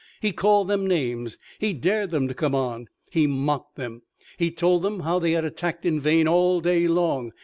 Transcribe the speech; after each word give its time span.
He 0.19 0.31
called 0.31 0.67
them 0.67 0.87
names. 0.87 1.37
He 1.59 1.73
dared 1.73 2.09
them 2.09 2.27
to 2.27 2.33
come 2.33 2.55
on. 2.55 2.87
He 3.11 3.27
mocked 3.27 3.75
them. 3.75 4.01
He 4.35 4.49
told 4.49 4.81
them 4.81 5.01
how 5.01 5.19
they 5.19 5.33
had 5.33 5.45
attacked 5.45 5.85
in 5.85 5.99
vain 5.99 6.27
all 6.27 6.59
day 6.59 6.87
long. 6.87 7.33